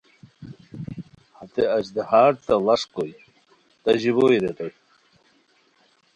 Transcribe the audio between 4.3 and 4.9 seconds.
ریتائے